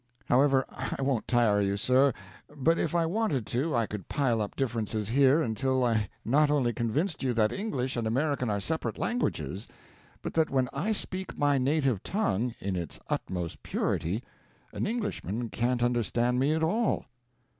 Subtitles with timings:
[0.25, 2.11] However, I won't tire you, sir;
[2.57, 6.73] but if I wanted to, I could pile up differences here until I not only
[6.73, 9.67] convinced you that English and American are separate languages,
[10.23, 14.23] but that when I speak my native tongue in its utmost purity
[14.73, 17.05] an Englishman can't understand me at all."